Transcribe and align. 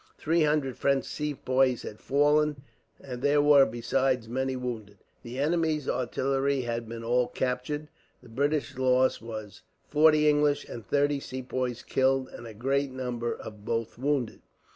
Three 0.17 0.41
hundred 0.41 0.77
French 0.77 1.05
Sepoys 1.05 1.83
had 1.83 1.99
fallen. 1.99 2.63
There 3.07 3.39
were, 3.39 3.67
besides, 3.67 4.27
many 4.27 4.55
wounded. 4.55 4.97
The 5.21 5.37
enemy's 5.37 5.87
artillery 5.87 6.61
had 6.61 6.89
been 6.89 7.03
all 7.03 7.27
captured. 7.27 7.87
The 8.23 8.29
British 8.29 8.75
loss 8.79 9.21
was 9.21 9.61
forty 9.87 10.27
English 10.27 10.67
and 10.67 10.83
thirty 10.83 11.19
Sepoys 11.19 11.83
killed, 11.83 12.29
and 12.29 12.47
a 12.47 12.55
great 12.55 12.91
number 12.91 13.31
of 13.35 13.63
both 13.63 13.99
wounded. 13.99 14.41